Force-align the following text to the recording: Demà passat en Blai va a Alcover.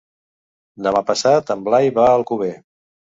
Demà 0.87 1.03
passat 1.11 1.53
en 1.57 1.61
Blai 1.69 1.93
va 1.99 2.07
a 2.07 2.17
Alcover. 2.21 2.53